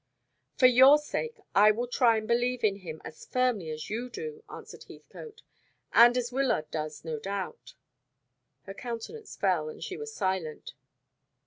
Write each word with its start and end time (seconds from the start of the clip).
"For 0.55 0.65
your 0.65 0.97
sake 0.97 1.35
I 1.53 1.69
will 1.69 1.85
try 1.85 2.17
and 2.17 2.27
believe 2.27 2.63
in 2.63 2.77
him 2.77 3.03
as 3.05 3.23
firmly 3.23 3.69
as 3.69 3.91
you 3.91 4.09
do," 4.09 4.43
answered 4.49 4.85
Heathcote, 4.85 5.43
"and 5.93 6.17
as 6.17 6.31
Wyllard 6.31 6.71
does, 6.71 7.05
no 7.05 7.19
doubt." 7.19 7.75
Her 8.63 8.73
countenance 8.73 9.35
fell, 9.35 9.69
and 9.69 9.83
she 9.83 9.97
was 9.97 10.11
silent. 10.11 10.73